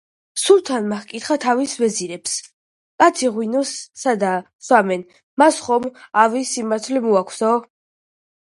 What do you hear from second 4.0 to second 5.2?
რადა სვამენ,